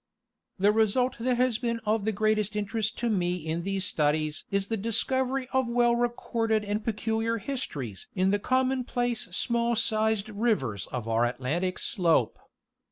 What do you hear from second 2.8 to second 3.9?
to me in these